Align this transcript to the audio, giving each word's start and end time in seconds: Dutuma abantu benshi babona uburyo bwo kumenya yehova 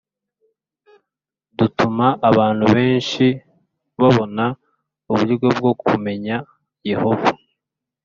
Dutuma 1.57 2.07
abantu 2.29 2.65
benshi 2.75 3.25
babona 3.99 4.45
uburyo 5.11 5.47
bwo 5.57 5.71
kumenya 5.83 6.35
yehova 6.89 7.29